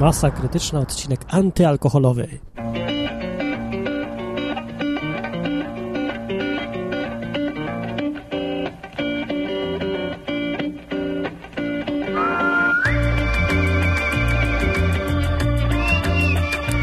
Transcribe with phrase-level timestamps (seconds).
[0.00, 2.28] Masa krytyczna, odcinek antyalkoholowy.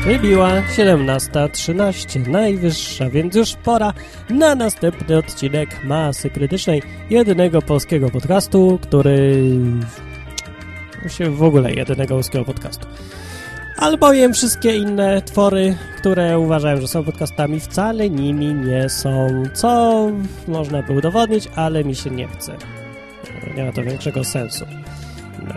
[0.06, 3.94] Wybiła 17.13, najwyższa, więc już pora
[4.30, 9.42] na następny odcinek Masy Krytycznej, jedynego polskiego podcastu, który...
[11.10, 12.88] się w ogóle jedynego polskiego podcastu.
[13.78, 20.12] Albowiem wszystkie inne twory, które uważają, że są podcastami, wcale nimi nie są, co
[20.48, 22.56] można by udowodnić, ale mi się nie chce.
[23.56, 24.66] Nie ma to większego sensu.
[25.48, 25.54] No.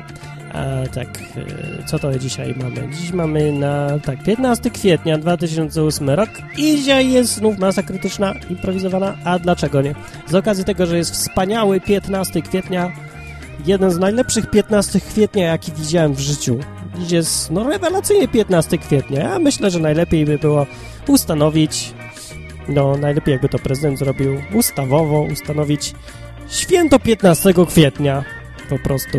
[0.52, 2.88] A tak, e, co to dzisiaj mamy?
[2.96, 9.16] Dziś mamy na, tak, 15 kwietnia 2008 rok i dzisiaj jest znów masa krytyczna, improwizowana,
[9.24, 9.94] a dlaczego nie?
[10.26, 12.92] Z okazji tego, że jest wspaniały 15 kwietnia,
[13.66, 16.58] jeden z najlepszych 15 kwietnia, jaki widziałem w życiu.
[16.98, 20.66] Dziś jest, no rewelacyjnie 15 kwietnia, ja myślę, że najlepiej by było
[21.08, 21.94] ustanowić,
[22.68, 25.94] no najlepiej jakby to prezydent zrobił ustawowo, ustanowić
[26.48, 28.24] święto 15 kwietnia,
[28.68, 29.18] po prostu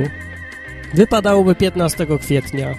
[0.94, 2.76] wypadałoby 15 kwietnia.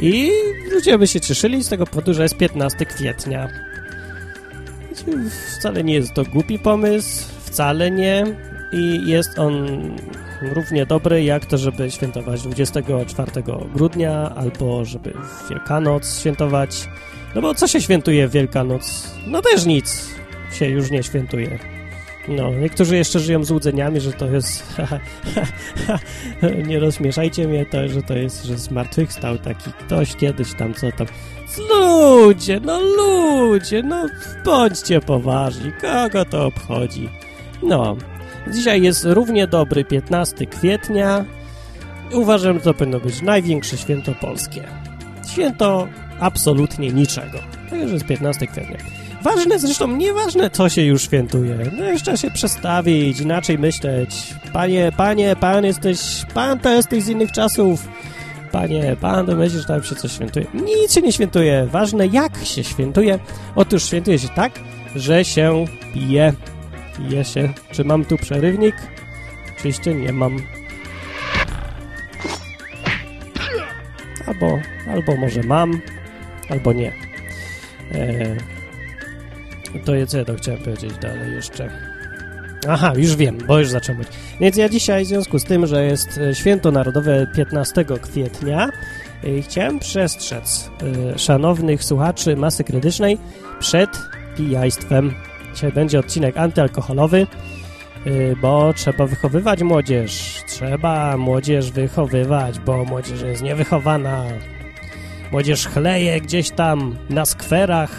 [0.00, 0.30] I
[0.72, 3.48] ludzie by się cieszyli z tego powodu, że jest 15 kwietnia.
[5.58, 8.24] Wcale nie jest to głupi pomysł, wcale nie.
[8.72, 9.66] I jest on
[10.54, 13.30] równie dobry, jak to, żeby świętować 24
[13.74, 15.12] grudnia, albo żeby
[15.50, 16.88] Wielkanoc świętować.
[17.34, 19.14] No bo co się świętuje w Wielkanoc?
[19.26, 20.14] No też nic
[20.52, 21.58] się już nie świętuje.
[22.28, 24.76] No, niektórzy jeszcze żyją złudzeniami, że to jest...
[26.68, 31.06] nie rozmieszajcie mnie, to, że to jest, że zmartwychwstał taki ktoś kiedyś tam, co tam...
[31.70, 34.06] Ludzie, no ludzie, no
[34.44, 37.08] bądźcie poważni, kogo to obchodzi?
[37.62, 37.96] No,
[38.48, 41.24] dzisiaj jest równie dobry 15 kwietnia.
[42.12, 44.62] Uważam, że to powinno być największe święto polskie.
[45.32, 45.88] Święto
[46.20, 47.38] absolutnie niczego.
[47.72, 48.76] Już jest 15 kwietnia.
[49.22, 51.70] Ważne zresztą, nieważne co się już świętuje.
[51.78, 54.34] No jeszcze się przestawić, inaczej myśleć.
[54.52, 56.00] Panie, panie, pan jesteś,
[56.34, 57.88] pan to jesteś z innych czasów.
[58.52, 60.46] Panie, pan to myślisz, że tam się coś świętuje.
[60.54, 61.66] Nic się nie świętuje.
[61.66, 63.18] Ważne jak się świętuje.
[63.56, 64.52] Otóż świętuje się tak,
[64.96, 66.32] że się pije.
[66.96, 67.52] Pije się.
[67.70, 68.74] Czy mam tu przerywnik?
[69.56, 70.42] Oczywiście nie mam.
[74.26, 74.58] Albo,
[74.90, 75.80] albo może mam,
[76.48, 76.92] albo nie.
[77.94, 78.36] Eee,
[79.84, 81.70] to jest, co ja to chciałem powiedzieć dalej jeszcze.
[82.68, 84.08] Aha, już wiem, bo już zacząłem być.
[84.40, 88.70] Więc ja dzisiaj, w związku z tym, że jest święto narodowe 15 kwietnia,
[89.42, 90.70] chciałem przestrzec
[91.14, 93.18] y, szanownych słuchaczy masy krytycznej
[93.60, 93.90] przed
[94.36, 95.14] pijajstwem.
[95.54, 97.26] Dzisiaj będzie odcinek antyalkoholowy,
[98.06, 100.42] y, bo trzeba wychowywać młodzież.
[100.46, 104.24] Trzeba młodzież wychowywać, bo młodzież jest niewychowana.
[105.32, 107.90] Młodzież chleje gdzieś tam na skwerach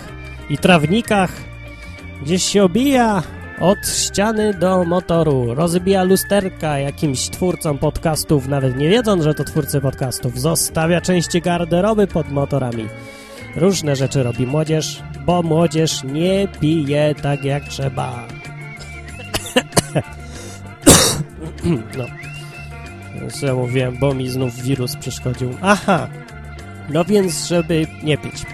[0.50, 1.32] i trawnikach,
[2.24, 3.24] Gdzieś się obija
[3.60, 9.82] od ściany do motoru, rozbija lusterka jakimś twórcom podcastów, nawet nie wiedząc, że to twórcy
[9.82, 12.88] podcastów, zostawia części garderoby pod motorami.
[13.56, 18.28] Różne rzeczy robi młodzież, bo młodzież nie pije tak jak trzeba.
[21.98, 22.06] no.
[23.30, 25.58] Co ja mówiłem, bo mi znów wirus przeszkodził.
[25.62, 26.08] Aha!
[26.90, 28.46] No więc, żeby nie pić.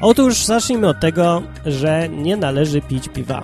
[0.00, 3.42] Otóż zacznijmy od tego, że nie należy pić piwa.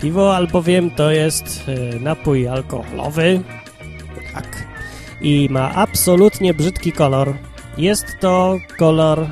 [0.00, 3.40] Piwo albowiem to jest e, napój alkoholowy,
[4.34, 4.64] tak,
[5.20, 7.34] i ma absolutnie brzydki kolor.
[7.78, 9.26] Jest to kolor,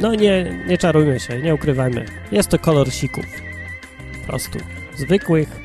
[0.00, 3.24] no nie, nie czarujmy się, nie ukrywajmy, jest to kolor sików.
[4.20, 4.58] Po prostu
[4.96, 5.60] zwykłych,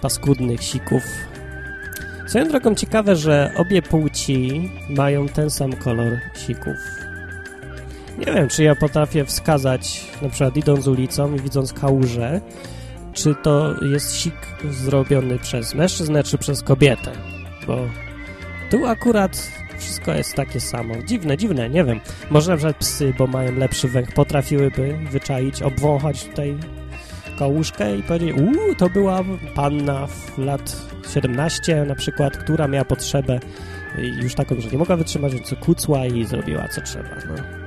[0.00, 1.02] paskudnych sików.
[2.26, 6.76] Swoją drogą ciekawe, że obie płci mają ten sam kolor sików.
[8.18, 12.40] Nie wiem, czy ja potrafię wskazać, na przykład idąc ulicą i widząc kałużę,
[13.12, 14.34] czy to jest sik
[14.70, 17.12] zrobiony przez mężczyznę, czy przez kobietę.
[17.66, 17.78] Bo
[18.70, 20.94] tu akurat wszystko jest takie samo.
[21.04, 22.00] Dziwne, dziwne, nie wiem.
[22.30, 26.56] Może na przykład psy, bo mają lepszy węch, potrafiłyby wyczaić, obwąchać tutaj
[27.38, 29.24] kałużkę i powiedzieć, uuu, to była
[29.54, 30.76] panna w lat
[31.14, 33.40] 17 na przykład, która miała potrzebę
[34.22, 37.08] już taką, że nie mogła wytrzymać, więc kucła i zrobiła co trzeba.
[37.28, 37.66] No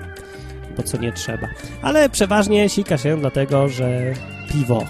[0.77, 1.47] bo co nie trzeba.
[1.81, 4.13] Ale przeważnie sika się dlatego, że
[4.51, 4.85] piwo.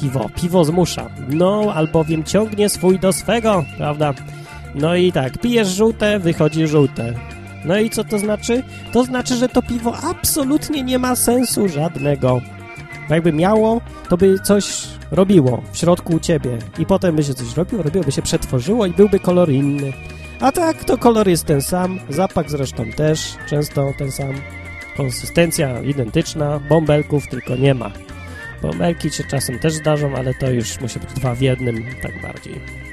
[0.00, 0.30] Piwo.
[0.40, 1.10] Piwo zmusza.
[1.28, 4.14] No, albowiem ciągnie swój do swego, prawda?
[4.74, 7.14] No i tak, pijesz żółte, wychodzi żółte.
[7.64, 8.62] No i co to znaczy?
[8.92, 12.40] To znaczy, że to piwo absolutnie nie ma sensu żadnego.
[13.08, 17.34] Bo jakby miało, to by coś robiło w środku u ciebie i potem by się
[17.34, 19.92] coś robiło, robiło, by się przetworzyło i byłby kolor inny.
[20.40, 24.34] A tak, to kolor jest ten sam, zapach zresztą też, często ten sam,
[24.96, 27.90] konsystencja identyczna, bąbelków tylko nie ma.
[28.62, 32.89] Bąbelki się czasem też zdarzą, ale to już musi być dwa w jednym, tak bardziej.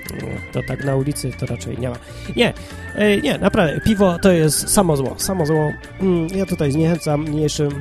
[0.54, 1.96] To tak na ulicy to raczej nie ma.
[2.36, 2.54] Nie,
[2.96, 5.72] e, nie, naprawdę, piwo to jest samo zło, samo zło.
[6.02, 7.72] Mm, ja tutaj zniechęcam mniejszym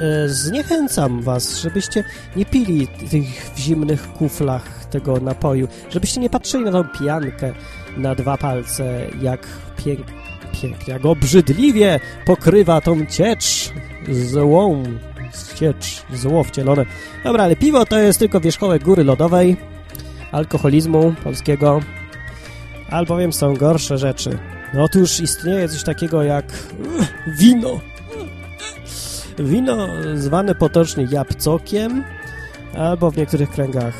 [0.00, 2.04] e, zniechęcam was, żebyście
[2.36, 7.52] nie pili tych w zimnych kuflach tego napoju, żebyście nie patrzyli na tą pijankę
[7.96, 9.46] na dwa palce, jak
[9.84, 10.06] pięk,
[10.62, 13.72] pięknie, jak obrzydliwie pokrywa tą ciecz
[14.08, 14.82] złą,
[15.54, 16.84] ciecz, zło wcielone.
[17.24, 19.56] Dobra, ale piwo to jest tylko wierzchołek góry lodowej,
[20.36, 21.80] alkoholizmu polskiego,
[22.90, 24.38] albowiem są gorsze rzeczy.
[24.74, 26.52] No otóż istnieje coś takiego jak
[27.38, 27.80] wino.
[29.38, 32.04] Wino zwane potocznie jabłcokiem,
[32.74, 33.94] albo w niektórych kręgach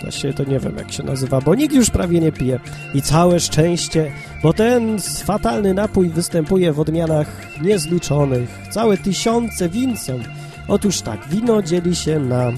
[0.00, 2.60] to się to nie wiem jak się nazywa, bo nikt już prawie nie pije.
[2.94, 4.12] I całe szczęście,
[4.42, 7.26] bo ten fatalny napój występuje w odmianach
[7.62, 8.58] niezliczonych.
[8.70, 10.18] Całe tysiące win są.
[10.68, 12.52] Otóż tak, wino dzieli się na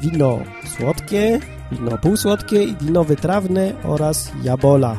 [0.00, 0.38] wino
[0.76, 1.40] słodkie,
[1.72, 4.96] wino półsłodkie i wino wytrawne oraz jabola,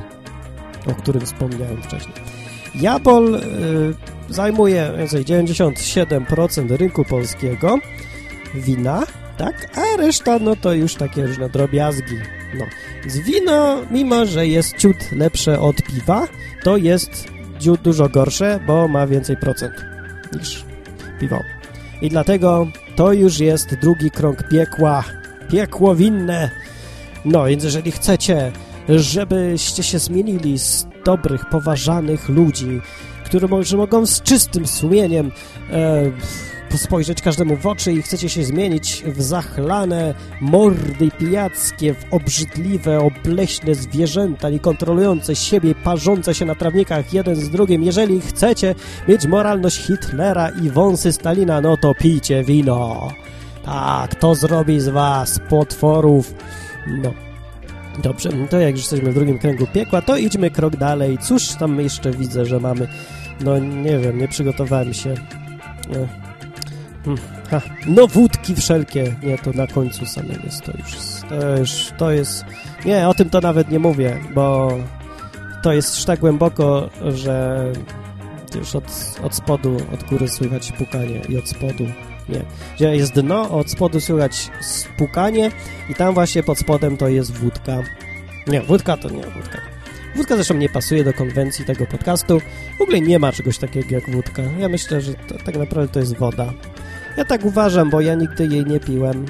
[0.88, 2.16] o którym wspomniałem wcześniej.
[2.76, 3.40] Jabol y,
[4.30, 7.78] zajmuje więcej 97% rynku polskiego
[8.56, 9.04] wina,
[9.38, 9.78] tak?
[9.78, 12.16] A reszta, no to już takie różne drobiazgi.
[12.58, 12.66] No,
[13.08, 16.28] z wino, mimo że jest ciut lepsze od piwa,
[16.64, 17.28] to jest
[17.60, 19.74] ciut dużo gorsze, bo ma więcej procent
[20.34, 20.66] niż
[21.20, 21.40] piwo.
[22.02, 22.68] I dlatego
[23.00, 25.04] to już jest drugi krąg piekła.
[25.50, 26.50] Piekło winne.
[27.26, 28.52] No, więc jeżeli chcecie,
[28.90, 32.82] żebyście się zmienili z dobrych, poważanych ludzi,
[33.26, 35.32] którzy mogą z czystym sumieniem
[35.72, 36.04] e,
[36.78, 43.76] spojrzeć każdemu w oczy i chcecie się zmienić w zachlane mordy pijackie, w obrzydliwe, obleśne
[43.76, 47.84] zwierzęta, niekontrolujące siebie, parzące się na trawnikach jeden z drugim.
[47.84, 48.76] Jeżeli chcecie
[49.08, 53.12] mieć moralność Hitlera i wąsy Stalina, no to pijcie wino.
[53.66, 56.34] Tak, to zrobi z was potworów.
[56.88, 57.14] No.
[58.04, 61.18] Dobrze, no to jak już jesteśmy w drugim kręgu piekła, to idźmy krok dalej.
[61.18, 62.88] Cóż tam jeszcze widzę, że mamy...
[63.42, 65.16] No nie wiem, nie przygotowałem się.
[65.94, 66.29] Hmm.
[67.52, 67.62] Ha.
[67.88, 69.16] No wódki wszelkie.
[69.24, 70.92] Nie, to na końcu samym jest to już,
[71.30, 71.92] to już.
[71.98, 72.46] To jest...
[72.86, 74.78] Nie, o tym to nawet nie mówię, bo
[75.64, 77.66] to jest tak głęboko, że
[78.56, 81.86] już od, od spodu, od góry słychać pukanie i od spodu
[82.30, 82.42] nie.
[82.76, 85.52] Gdzie jest dno, od spodu słychać spukanie
[85.90, 87.78] i tam właśnie pod spodem to jest wódka.
[88.48, 89.58] Nie, wódka to nie wódka.
[90.16, 92.42] Wódka zresztą nie pasuje do konwencji tego podcastu.
[92.78, 94.42] W ogóle nie ma czegoś takiego jak wódka.
[94.60, 96.54] Ja myślę, że to, tak naprawdę to jest woda.
[97.18, 99.26] Ja tak uważam, bo ja nigdy jej nie piłem.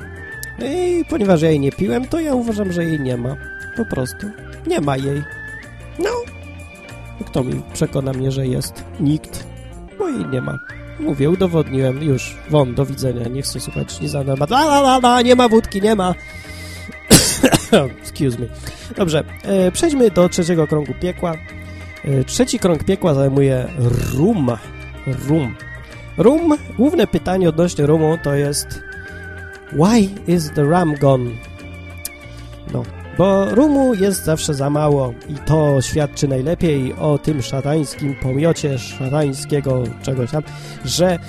[0.65, 3.35] I ponieważ ja jej nie piłem, to ja uważam, że jej nie ma.
[3.77, 4.27] Po prostu.
[4.67, 5.23] Nie ma jej.
[5.99, 6.09] No.
[7.25, 8.83] Kto mi przekona mnie, że jest?
[8.99, 9.47] Nikt.
[9.99, 10.59] Bo jej nie ma.
[10.99, 12.03] Mówię, udowodniłem.
[12.03, 12.37] Już.
[12.49, 13.27] Won, do widzenia.
[13.27, 16.15] Nie chcę słuchać nie za la, la, la, la, nie ma wódki, nie ma.
[18.01, 18.47] Excuse me.
[18.95, 19.23] Dobrze.
[19.43, 21.33] E, przejdźmy do trzeciego krągu piekła.
[22.05, 23.67] E, trzeci krąg piekła zajmuje
[24.13, 24.51] rum.
[25.27, 25.55] Rum.
[26.19, 28.83] Rum, główne pytanie odnośnie rumu to jest
[29.71, 31.31] Why is the rum gone?
[32.73, 32.83] No,
[33.17, 39.83] bo rumu jest zawsze za mało i to świadczy najlepiej o tym szatańskim pomiocie szatańskiego
[40.03, 40.43] czegoś tam,
[40.85, 41.19] że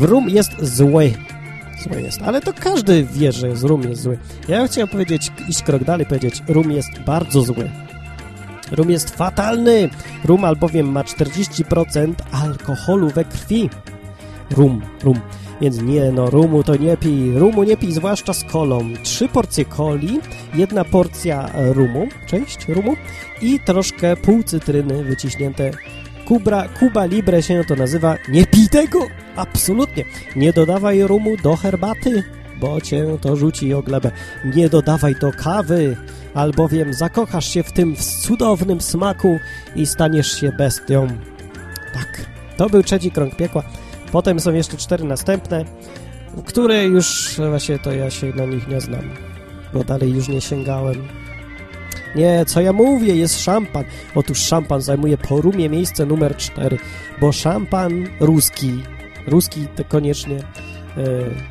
[0.00, 1.12] rum jest zły.
[1.82, 4.18] Zły jest, ale to każdy wie, że z rum jest zły.
[4.48, 7.70] Ja chciałem powiedzieć, iść krok dalej, powiedzieć, rum jest bardzo zły.
[8.72, 9.88] Rum jest fatalny.
[10.24, 13.70] Rum albowiem ma 40% alkoholu we krwi
[14.50, 15.20] rum, rum.
[15.60, 18.80] Więc nie, no rumu to nie pij, rumu nie pij, zwłaszcza z kolą.
[19.02, 20.20] Trzy porcje coli,
[20.54, 22.94] jedna porcja rumu, część rumu
[23.42, 25.70] i troszkę pół cytryny wyciśnięte.
[26.26, 28.16] Kubra, Kuba Libre się to nazywa.
[28.28, 28.98] Nie pij tego!
[29.36, 30.04] Absolutnie.
[30.36, 32.24] Nie dodawaj rumu do herbaty,
[32.60, 34.10] bo cię to rzuci o glebę.
[34.54, 35.96] Nie dodawaj do kawy,
[36.34, 39.38] albowiem zakochasz się w tym cudownym smaku
[39.76, 41.08] i staniesz się bestią.
[41.94, 42.26] Tak,
[42.56, 43.62] to był trzeci krąg piekła.
[44.12, 45.64] Potem są jeszcze cztery następne,
[46.44, 49.10] które już właśnie to ja się na nich nie znam,
[49.74, 51.08] bo dalej już nie sięgałem.
[52.14, 53.84] Nie, co ja mówię, jest szampan.
[54.14, 56.78] Otóż szampan zajmuje po rumie miejsce numer cztery,
[57.20, 58.82] bo szampan ruski,
[59.26, 60.42] ruski to koniecznie e,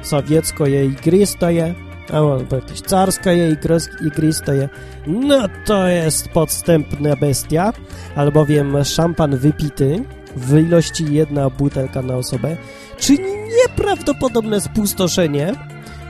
[0.02, 1.76] sowiecko je igristoje,
[2.14, 3.56] albo jakieś carska je
[4.02, 4.70] igristoje,
[5.08, 7.74] no to jest podstępna bestia,
[8.16, 10.04] albowiem szampan wypity
[10.38, 12.58] w ilości jedna butelka na osobę,
[12.98, 15.53] czyni nieprawdopodobne spustoszenie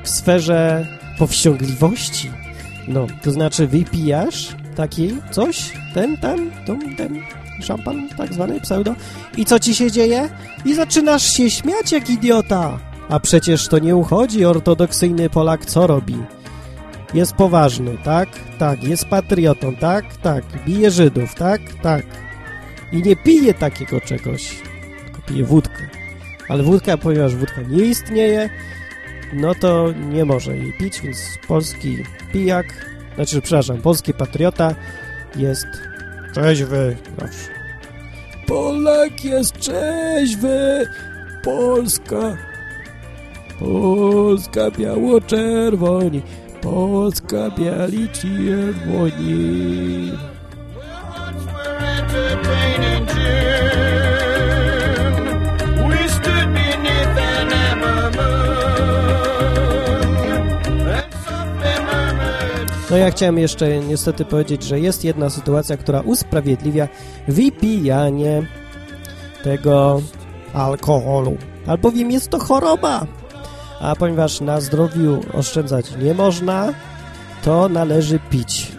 [0.04, 0.88] w sferze
[1.20, 2.32] powściągliwości.
[2.88, 7.22] No, to znaczy wypijasz taki coś, ten, ten, ten, ten
[7.62, 8.96] szampan tak zwany, pseudo.
[9.38, 10.30] I co ci się dzieje?
[10.66, 12.80] I zaczynasz się śmiać jak idiota.
[13.10, 16.18] A przecież to nie uchodzi ortodoksyjny Polak co robi?
[17.14, 18.30] Jest poważny, tak?
[18.60, 18.84] Tak.
[18.84, 20.18] Jest patriotą, tak?
[20.18, 20.44] Tak.
[20.66, 21.62] Bije Żydów, tak?
[21.84, 22.06] Tak.
[22.92, 24.62] I nie pije takiego czegoś,
[25.06, 25.88] tylko pije wódkę.
[26.50, 28.50] Ale wódka, ponieważ wódka nie istnieje,
[29.34, 31.98] no to nie może jej pić, więc polski
[32.34, 32.66] pijak,
[33.16, 34.76] znaczy, przepraszam, polski patriota
[35.36, 35.68] jest
[36.34, 37.58] trzeźwy zawsze.
[38.48, 40.86] Polak jest trzeźwy!
[41.44, 42.38] Polska!
[43.60, 46.22] Polska biało-czerwoni!
[46.62, 50.12] Polska biali czerwoni!
[62.92, 66.88] No ja chciałem jeszcze niestety powiedzieć, że jest jedna sytuacja, która usprawiedliwia
[67.28, 68.48] wypijanie
[69.44, 70.02] tego
[70.54, 71.38] alkoholu.
[71.68, 73.06] Albowiem jest to choroba.
[73.80, 76.74] A ponieważ na zdrowiu oszczędzać nie można,
[77.44, 78.72] to należy pić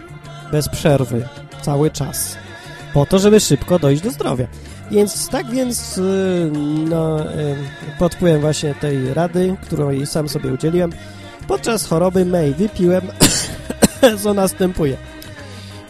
[0.51, 1.27] bez przerwy,
[1.61, 2.37] cały czas.
[2.93, 4.47] Po to, żeby szybko dojść do zdrowia.
[4.91, 6.51] Więc tak więc y,
[6.89, 7.55] no, y,
[7.99, 10.91] pod wpływem właśnie tej rady, którą sam sobie udzieliłem,
[11.47, 13.01] podczas choroby mej wypiłem
[14.23, 14.97] co następuje.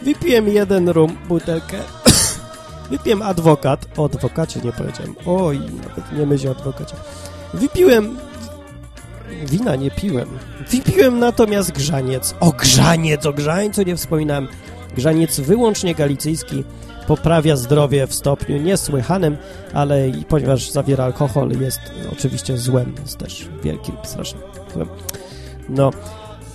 [0.02, 1.76] Wypiłem jeden rum, butelkę.
[2.90, 3.86] Wypiłem adwokat.
[3.96, 5.14] O adwokacie nie powiedziałem.
[5.26, 6.94] Oj, nawet nie myślę o adwokacie.
[7.54, 8.18] Wypiłem...
[9.46, 10.28] Wina nie piłem.
[10.70, 12.34] Wypiłem natomiast grzaniec.
[12.40, 14.48] O grzaniec, o grzańcu nie wspominałem.
[14.96, 16.64] Grzaniec wyłącznie galicyjski
[17.10, 19.36] poprawia zdrowie w stopniu niesłychanym,
[19.74, 21.80] ale ponieważ zawiera alkohol, jest
[22.12, 24.42] oczywiście złem, jest też wielkim, strasznym
[24.74, 24.88] złem.
[25.68, 25.90] No,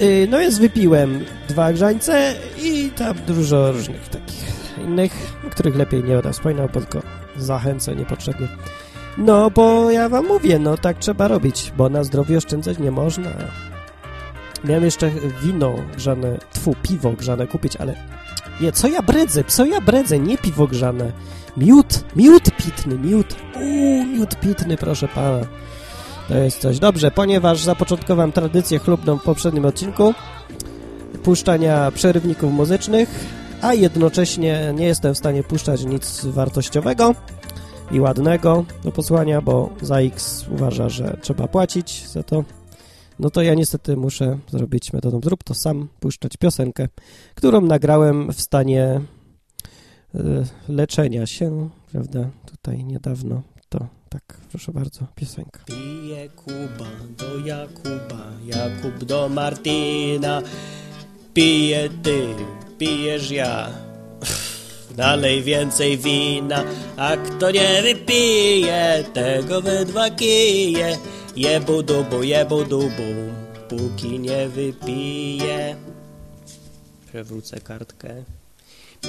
[0.02, 2.34] Y, no więc wypiłem dwa grzańce
[2.64, 4.44] i tam dużo różnych takich
[4.78, 7.02] innych, o których lepiej nie będę wspominał, bo tylko
[7.38, 8.48] zachęcę niepotrzebnie.
[9.18, 13.30] No, bo ja wam mówię, no tak trzeba robić, bo na zdrowie oszczędzać nie można.
[14.64, 15.12] Miałem jeszcze
[15.44, 17.96] wino grzane, tfu, piwo grzane kupić, ale
[18.62, 21.12] nie, co ja bredzę, co ja bredzę, nie piwo grzane.
[21.58, 25.46] Miód, miód pitny, miód, uuu, miód pitny, proszę pana.
[26.28, 26.80] To jest coś.
[26.80, 30.14] Dobrze, ponieważ zapoczątkowałem tradycję chlubną w poprzednim odcinku
[31.24, 33.10] puszczania przerywników muzycznych,
[33.62, 37.16] a jednocześnie nie jestem w stanie puszczać nic wartościowego
[37.92, 42.44] i ładnego do posłania, bo za X uważa, że trzeba płacić za to.
[43.20, 46.88] No to ja niestety muszę zrobić metodą zrób to sam, puszczać piosenkę,
[47.36, 49.02] którą nagrałem w stanie
[50.16, 50.20] y,
[50.70, 55.60] leczenia się, prawda, tutaj niedawno to tak, proszę bardzo, piosenka.
[55.66, 60.42] Pije Kuba do Jakuba, Jakub do Martina.
[61.34, 62.28] Pije ty,
[62.78, 63.70] pijesz ja.
[64.98, 66.64] Dalej więcej wina,
[66.98, 70.98] a kto nie wypije, tego we dwa kije.
[71.36, 73.10] Jebu dubu, jebu dubu,
[73.70, 75.76] póki nie wypije.
[77.08, 78.10] Przewrócę kartkę.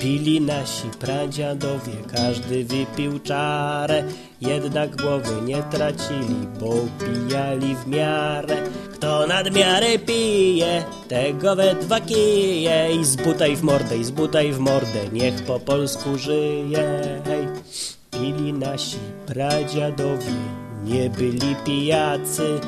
[0.00, 4.04] Pili nasi pradziadowie, każdy wypił czarę,
[4.40, 8.56] jednak głowy nie tracili, bo pijali w miarę.
[8.92, 15.09] Kto nadmiarę pije, tego we dwa kije i zbutaj w mordę, i zbutaj w mordę,
[15.12, 17.23] niech po polsku żyje.
[17.25, 17.47] Hej.
[18.11, 22.61] Pili nasi pradziadowie, nie byli pijacy,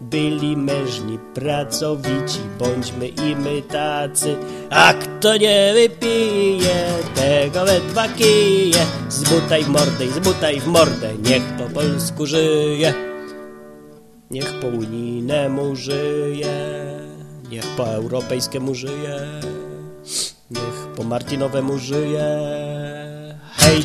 [0.00, 4.36] byli mężni, pracowici, bądźmy i my tacy.
[4.70, 8.86] A kto nie wypije, tego we dwa kije.
[9.08, 12.94] Zbutaj w mordę i zbutaj w mordę, niech po polsku żyje.
[14.30, 16.56] Niech po unijnemu żyje,
[17.50, 19.20] niech po europejskiemu żyje,
[20.50, 22.26] niech po martinowemu żyje.
[23.56, 23.84] Hej!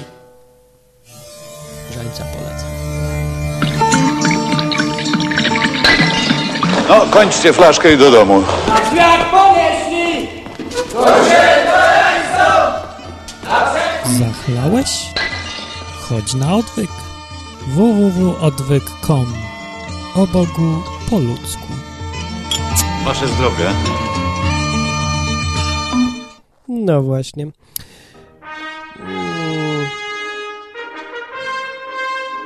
[1.93, 2.48] Żańca polecam.
[6.89, 8.43] No, kończcie flaszkę i do domu.
[8.91, 10.27] Świat ponieśli!
[14.19, 14.89] Zachlałeś?
[16.09, 16.89] Chodź na odwyk.
[17.67, 19.33] www.odwyk.com
[20.15, 21.67] O Bogu po ludzku.
[23.05, 23.65] Wasze zdrowie.
[26.67, 27.47] No właśnie.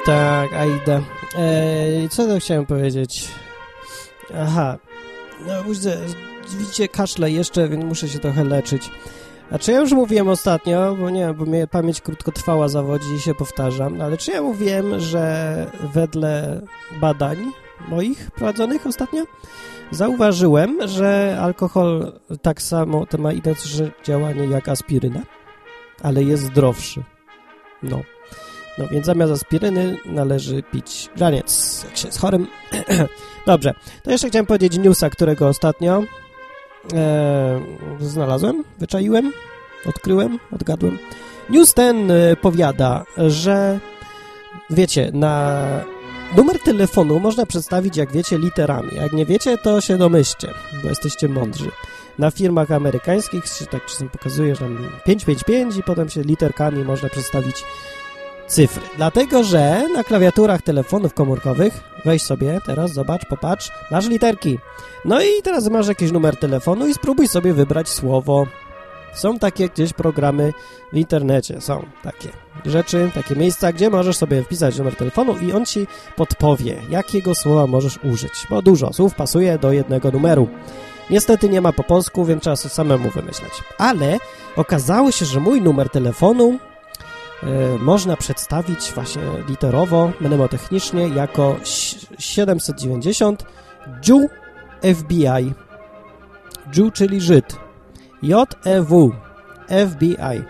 [0.05, 1.01] Tak, Aida.
[1.37, 3.27] Eee, co to chciałem powiedzieć?
[4.37, 4.77] Aha.
[5.47, 5.97] No, widzę,
[6.57, 8.89] widzicie, kaszle jeszcze, więc muszę się trochę leczyć.
[9.51, 13.35] A czy ja już mówiłem ostatnio, bo nie, bo mnie pamięć krótkotrwała zawodzi i się
[13.35, 16.61] powtarzam, ale czy ja mówiłem, że wedle
[17.01, 17.37] badań
[17.89, 19.23] moich prowadzonych ostatnio,
[19.93, 25.21] Zauważyłem, że alkohol tak samo to ma identyczne działanie jak aspiryna,
[26.03, 27.03] ale jest zdrowszy.
[27.83, 28.01] No.
[28.77, 32.47] No więc zamiast aspiryny należy pić graniec, jak się jest chorym.
[33.45, 36.03] Dobrze, to jeszcze chciałem powiedzieć newsa, którego ostatnio
[36.93, 37.61] e,
[37.99, 39.33] znalazłem, wyczaiłem,
[39.85, 40.99] odkryłem, odgadłem.
[41.49, 43.79] News ten e, powiada, że
[44.69, 45.59] wiecie, na
[46.37, 48.89] numer telefonu można przedstawić, jak wiecie, literami.
[48.95, 50.47] Jak nie wiecie, to się domyślcie,
[50.83, 51.69] bo jesteście mądrzy.
[52.19, 57.09] Na firmach amerykańskich się tak czasem pokazuje, że tam 555 i potem się literkami można
[57.09, 57.63] przedstawić
[58.53, 58.83] cyfry.
[58.97, 64.59] Dlatego, że na klawiaturach telefonów komórkowych, weź sobie teraz, zobacz, popatrz, masz literki.
[65.05, 68.47] No i teraz masz jakiś numer telefonu i spróbuj sobie wybrać słowo.
[69.13, 70.53] Są takie gdzieś programy
[70.93, 72.29] w internecie, są takie
[72.65, 77.67] rzeczy, takie miejsca, gdzie możesz sobie wpisać numer telefonu i on ci podpowie, jakiego słowa
[77.67, 80.47] możesz użyć, bo dużo słów pasuje do jednego numeru.
[81.09, 83.53] Niestety nie ma po polsku, więc trzeba sobie samemu wymyśleć.
[83.77, 84.17] Ale
[84.55, 86.59] okazało się, że mój numer telefonu
[87.79, 91.55] można przedstawić właśnie literowo, mnemotechnicznie jako
[92.19, 93.45] 790
[94.07, 94.29] JU
[94.95, 95.53] FBI.
[96.75, 97.55] JU, czyli Żyd.
[98.21, 99.11] J-E-W.
[99.89, 100.43] FBI.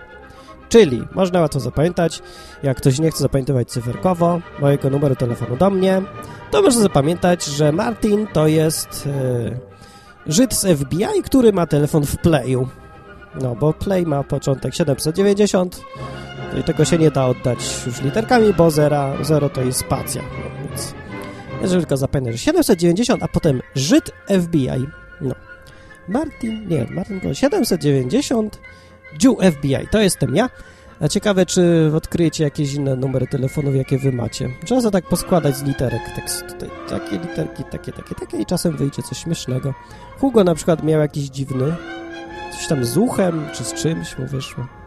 [0.70, 2.22] Czyli można łatwo zapamiętać,
[2.64, 6.02] jak ktoś nie chce zapamiętywać cyferkowo mojego numeru telefonu do mnie,
[6.52, 9.74] to może zapamiętać, że Martin to jest e,
[10.28, 12.68] Żyd z FBI, który ma telefon w Playu.
[13.42, 15.82] No, bo Play ma początek 790
[16.54, 20.22] no i tego się nie da oddać już literkami, bo 0, 0 to jest spacja.
[20.22, 20.94] No, więc
[21.62, 24.12] jeżeli tylko zapamiętasz, że 790, a potem Żyd
[24.44, 24.88] FBI.
[25.22, 25.36] No.
[26.08, 28.60] Martin, nie, Martin to 790
[29.24, 30.50] Jew FBI, to jestem ja.
[31.02, 34.50] A ciekawe, czy odkryjecie jakieś inne numery telefonów, jakie wy macie.
[34.66, 36.46] Trzeba tak poskładać z literek tekst.
[36.48, 39.74] Tutaj takie literki, takie, takie, takie i czasem wyjdzie coś śmiesznego.
[40.20, 41.76] Hugo na przykład miał jakiś dziwny,
[42.52, 44.83] coś tam z uchem, czy z czymś mu wyszło.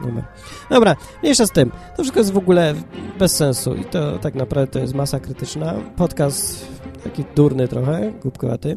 [0.00, 0.24] Numer.
[0.70, 1.70] Dobra, mniejsza z tym.
[1.70, 2.74] To wszystko jest w ogóle
[3.18, 5.74] bez sensu i to tak naprawdę to jest masa krytyczna.
[5.96, 6.66] Podcast
[7.04, 8.76] taki durny trochę, głupkowaty.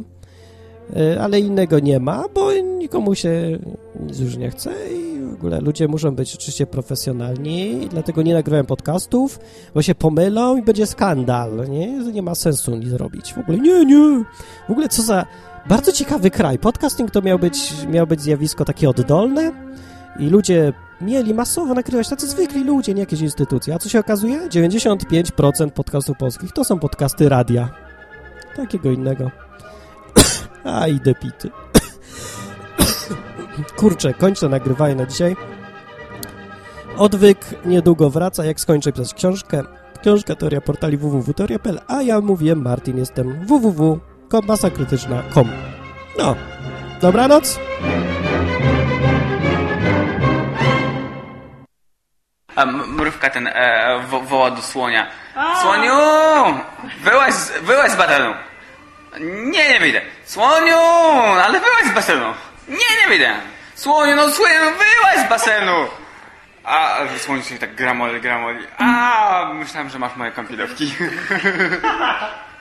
[0.98, 3.60] Y, ale innego nie ma, bo nikomu się
[4.00, 8.66] nic już nie chce i w ogóle ludzie muszą być oczywiście profesjonalni, dlatego nie nagrywają
[8.66, 9.40] podcastów,
[9.74, 11.88] bo się pomylą i będzie skandal, nie?
[11.88, 13.34] Nie ma sensu nic robić.
[13.34, 14.24] W ogóle nie, nie.
[14.68, 15.26] W ogóle co za
[15.70, 16.60] bardzo ciekawy kraj.
[16.60, 19.52] Podcasting to miał być, miał być zjawisko takie oddolne
[20.20, 23.76] i ludzie mieli masowo nagrywać, tacy zwykli ludzie, nie jakieś instytucje.
[23.76, 24.48] A co się okazuje?
[24.48, 27.70] 95% podcastów polskich to są podcasty radia.
[28.56, 29.32] Takiego innego.
[30.64, 31.50] A, idę pity.
[33.78, 35.36] Kurczę, kończę nagrywanie na dzisiaj.
[36.98, 39.64] Odwyk niedługo wraca, jak skończę pisać książkę.
[40.02, 45.50] Książka teoria portali www.teoria.pl, a ja mówię Martin, jestem www.masakrytyczna.com.
[46.18, 46.36] No,
[47.02, 47.60] dobranoc.
[52.56, 55.08] A mrówka ten e, wo, woła do słonia.
[55.62, 55.94] Słoniu!
[57.00, 58.34] Wyłaź, wyłaź z basenu!
[59.20, 60.02] Nie, nie wyjdę.
[60.26, 60.78] Słoniu!
[61.46, 62.34] Ale wyłaź z basenu!
[62.68, 63.36] Nie, nie wyjdę!
[63.76, 65.88] Słoniu, no słoniu, wyłaź z basenu!
[66.64, 68.68] A, słoniu się tak gramoli, gramoli.
[68.78, 70.94] A, myślałem, że masz moje kąpielówki.